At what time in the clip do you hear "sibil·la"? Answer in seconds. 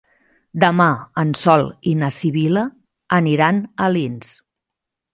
2.17-2.65